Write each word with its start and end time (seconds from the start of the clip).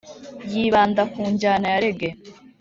yibanda 0.51 1.01
ku 1.11 1.21
njyana 1.33 1.65
ya 1.73 1.79
rege 1.83 2.09